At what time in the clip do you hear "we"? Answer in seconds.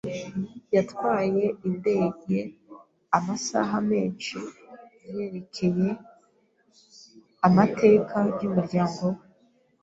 9.15-9.21